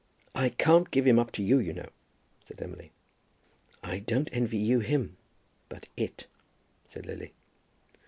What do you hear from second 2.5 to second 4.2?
Emily. "I